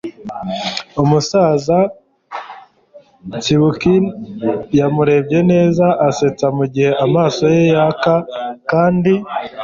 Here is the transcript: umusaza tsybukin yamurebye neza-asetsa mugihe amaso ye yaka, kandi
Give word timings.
umusaza 1.01 1.79
tsybukin 3.41 4.03
yamurebye 4.79 5.39
neza-asetsa 5.51 6.47
mugihe 6.57 6.91
amaso 7.05 7.43
ye 7.55 7.63
yaka, 7.73 8.15
kandi 8.71 9.13